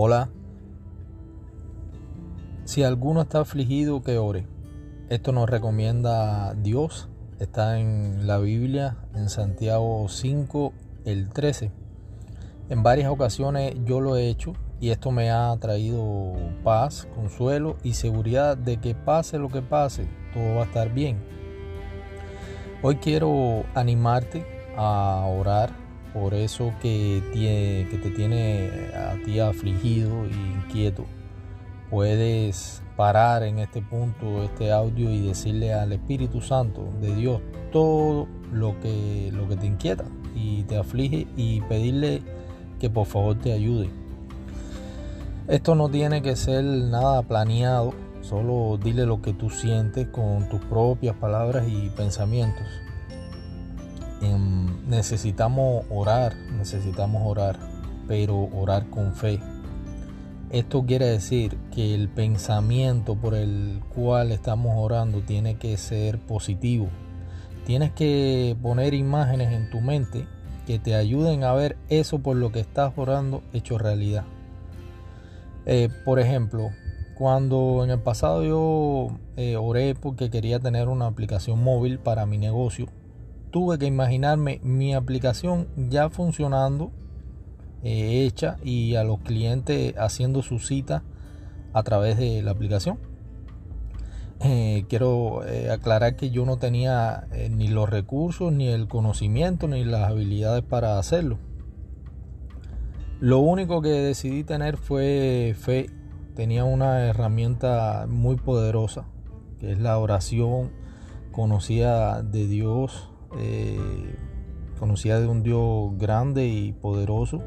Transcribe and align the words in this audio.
Hola. 0.00 0.30
Si 2.62 2.84
alguno 2.84 3.22
está 3.22 3.40
afligido, 3.40 4.00
que 4.04 4.16
ore. 4.16 4.46
Esto 5.08 5.32
nos 5.32 5.50
recomienda 5.50 6.54
Dios. 6.54 7.08
Está 7.40 7.80
en 7.80 8.28
la 8.28 8.38
Biblia, 8.38 8.96
en 9.16 9.28
Santiago 9.28 10.06
5, 10.08 10.72
el 11.04 11.30
13. 11.30 11.72
En 12.68 12.84
varias 12.84 13.10
ocasiones 13.10 13.74
yo 13.86 14.00
lo 14.00 14.16
he 14.16 14.28
hecho 14.28 14.52
y 14.78 14.90
esto 14.90 15.10
me 15.10 15.32
ha 15.32 15.56
traído 15.58 16.32
paz, 16.62 17.08
consuelo 17.16 17.76
y 17.82 17.94
seguridad 17.94 18.56
de 18.56 18.76
que 18.76 18.94
pase 18.94 19.36
lo 19.40 19.48
que 19.48 19.62
pase, 19.62 20.08
todo 20.32 20.54
va 20.54 20.62
a 20.62 20.66
estar 20.66 20.94
bien. 20.94 21.18
Hoy 22.82 22.98
quiero 22.98 23.64
animarte 23.74 24.46
a 24.76 25.26
orar 25.26 25.87
por 26.12 26.34
eso 26.34 26.72
que, 26.80 27.22
te 27.32 28.10
tiene 28.10 28.70
a 28.94 29.16
ti 29.24 29.40
afligido 29.40 30.24
e 30.24 30.30
inquieto. 30.30 31.04
Puedes 31.90 32.82
parar 32.96 33.42
en 33.42 33.58
este 33.58 33.80
punto 33.80 34.42
este 34.42 34.72
audio 34.72 35.10
y 35.10 35.20
decirle 35.20 35.72
al 35.72 35.92
Espíritu 35.92 36.40
Santo 36.40 36.88
de 37.00 37.14
Dios 37.14 37.40
todo 37.72 38.26
lo 38.52 38.78
que, 38.80 39.30
lo 39.32 39.48
que 39.48 39.56
te 39.56 39.66
inquieta 39.66 40.04
y 40.34 40.64
te 40.64 40.76
aflige 40.76 41.26
y 41.36 41.60
pedirle 41.62 42.22
que 42.78 42.90
por 42.90 43.06
favor 43.06 43.38
te 43.38 43.52
ayude. 43.52 43.88
Esto 45.48 45.74
no 45.74 45.88
tiene 45.88 46.20
que 46.20 46.36
ser 46.36 46.62
nada 46.62 47.22
planeado, 47.22 47.94
solo 48.20 48.78
dile 48.82 49.06
lo 49.06 49.22
que 49.22 49.32
tú 49.32 49.48
sientes 49.48 50.06
con 50.08 50.48
tus 50.48 50.60
propias 50.60 51.16
palabras 51.16 51.66
y 51.66 51.88
pensamientos. 51.90 52.66
Em, 54.20 54.88
necesitamos 54.88 55.84
orar, 55.90 56.34
necesitamos 56.56 57.22
orar, 57.24 57.58
pero 58.06 58.48
orar 58.52 58.88
con 58.90 59.14
fe. 59.14 59.40
Esto 60.50 60.84
quiere 60.86 61.06
decir 61.06 61.58
que 61.74 61.94
el 61.94 62.08
pensamiento 62.08 63.14
por 63.14 63.34
el 63.34 63.80
cual 63.94 64.32
estamos 64.32 64.72
orando 64.76 65.20
tiene 65.20 65.56
que 65.56 65.76
ser 65.76 66.18
positivo. 66.18 66.88
Tienes 67.66 67.92
que 67.92 68.56
poner 68.62 68.94
imágenes 68.94 69.52
en 69.52 69.68
tu 69.70 69.80
mente 69.80 70.26
que 70.66 70.78
te 70.78 70.94
ayuden 70.94 71.44
a 71.44 71.52
ver 71.52 71.76
eso 71.88 72.18
por 72.20 72.36
lo 72.36 72.50
que 72.50 72.60
estás 72.60 72.92
orando 72.96 73.42
hecho 73.52 73.78
realidad. 73.78 74.24
Eh, 75.66 75.90
por 76.04 76.18
ejemplo, 76.18 76.70
cuando 77.14 77.84
en 77.84 77.90
el 77.90 77.98
pasado 77.98 78.42
yo 78.42 79.18
eh, 79.36 79.56
oré 79.56 79.94
porque 79.94 80.30
quería 80.30 80.60
tener 80.60 80.88
una 80.88 81.06
aplicación 81.06 81.62
móvil 81.62 81.98
para 81.98 82.24
mi 82.24 82.38
negocio, 82.38 82.86
tuve 83.58 83.76
que 83.76 83.86
imaginarme 83.86 84.60
mi 84.62 84.94
aplicación 84.94 85.66
ya 85.90 86.10
funcionando, 86.10 86.92
eh, 87.82 88.24
hecha 88.24 88.56
y 88.62 88.94
a 88.94 89.02
los 89.02 89.18
clientes 89.18 89.96
haciendo 89.98 90.42
su 90.42 90.60
cita 90.60 91.02
a 91.72 91.82
través 91.82 92.18
de 92.18 92.40
la 92.40 92.52
aplicación. 92.52 93.00
Eh, 94.44 94.84
quiero 94.88 95.44
eh, 95.44 95.72
aclarar 95.72 96.14
que 96.14 96.30
yo 96.30 96.46
no 96.46 96.58
tenía 96.58 97.26
ni 97.50 97.66
los 97.66 97.90
recursos, 97.90 98.52
ni 98.52 98.68
el 98.68 98.86
conocimiento, 98.86 99.66
ni 99.66 99.84
las 99.84 100.08
habilidades 100.08 100.62
para 100.62 100.96
hacerlo. 100.96 101.38
Lo 103.18 103.40
único 103.40 103.82
que 103.82 103.88
decidí 103.88 104.44
tener 104.44 104.76
fue 104.76 105.56
fe. 105.58 105.90
Tenía 106.36 106.62
una 106.62 107.06
herramienta 107.06 108.06
muy 108.08 108.36
poderosa, 108.36 109.06
que 109.58 109.72
es 109.72 109.80
la 109.80 109.98
oración. 109.98 110.70
Conocía 111.32 112.22
de 112.22 112.46
Dios, 112.46 113.10
conocía 114.78 115.20
de 115.20 115.26
un 115.26 115.42
Dios 115.42 115.96
grande 115.98 116.46
y 116.46 116.72
poderoso, 116.72 117.42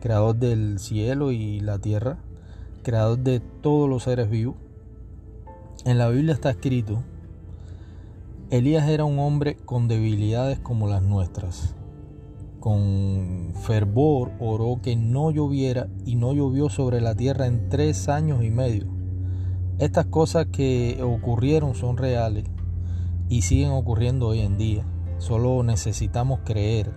creador 0.00 0.36
del 0.36 0.78
cielo 0.78 1.32
y 1.32 1.60
la 1.60 1.78
tierra, 1.78 2.18
creador 2.82 3.18
de 3.18 3.40
todos 3.40 3.88
los 3.88 4.04
seres 4.04 4.30
vivos 4.30 4.56
en 5.86 5.96
la 5.96 6.10
Biblia 6.10 6.34
está 6.34 6.50
escrito, 6.50 7.02
Elías 8.50 8.86
era 8.90 9.06
un 9.06 9.18
hombre 9.18 9.56
con 9.56 9.88
debilidades 9.88 10.58
como 10.58 10.88
las 10.88 11.02
nuestras. 11.02 11.74
Con 12.58 13.54
fervor 13.54 14.32
oró 14.40 14.82
que 14.82 14.96
no 14.96 15.30
lloviera 15.30 15.88
y 16.04 16.16
no 16.16 16.34
llovió 16.34 16.68
sobre 16.68 17.00
la 17.00 17.14
tierra 17.14 17.46
en 17.46 17.70
tres 17.70 18.10
años 18.10 18.44
y 18.44 18.50
medio. 18.50 18.88
Estas 19.78 20.04
cosas 20.04 20.48
que 20.52 21.02
ocurrieron 21.02 21.74
son 21.74 21.96
reales 21.96 22.44
y 23.30 23.40
siguen 23.40 23.70
ocurriendo 23.70 24.26
hoy 24.26 24.40
en 24.40 24.58
día. 24.58 24.84
Solo 25.20 25.62
necesitamos 25.62 26.40
creer 26.44 26.90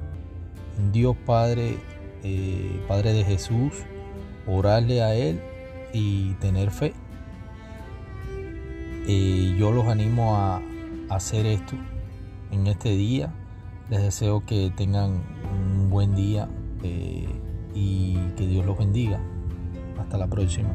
en 0.80 0.94
Dios 0.94 1.18
Padre, 1.26 1.78
eh, 2.24 2.82
Padre 2.88 3.12
de 3.12 3.26
Jesús, 3.26 3.74
orarle 4.48 5.04
a 5.04 5.14
Él 5.14 5.42
y 5.92 6.32
tener 6.36 6.72
fe. 6.72 6.94
Eh, 9.08 9.58
yo 9.60 9.74
los 9.74 9.88
animo 9.88 10.38
a, 10.38 10.62
hacer 11.10 11.46
esto 11.46 11.76
en 12.52 12.66
este 12.68 12.96
día. 12.96 13.34
Les 13.90 14.02
deseo 14.02 14.46
que 14.46 14.72
tengan 14.76 15.22
un 15.54 15.90
buen 15.90 16.16
día 16.16 16.48
eh, 16.82 17.28
y 17.76 18.16
que 18.38 18.48
Dios 18.48 18.66
los 18.66 18.78
bendiga. 18.78 19.20
Hasta 20.00 20.18
la 20.18 20.28
próxima. 20.28 20.74